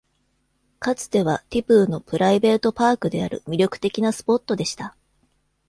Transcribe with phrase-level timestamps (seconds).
[0.79, 4.95] かつては、ティプーのプライベートパークである魅力的なスポットでした。